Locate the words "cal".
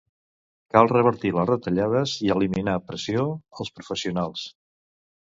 0.77-0.87